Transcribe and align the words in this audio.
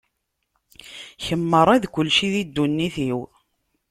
Kemm 1.23 1.41
merra 1.51 1.73
i 1.77 1.79
d 1.83 1.85
kulci 1.93 2.27
di 2.33 2.43
ddunit-iw. 2.47 3.19